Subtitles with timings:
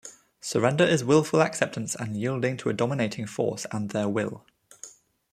[0.39, 4.43] Surrender is willful acceptance and yielding to a dominating force and their will.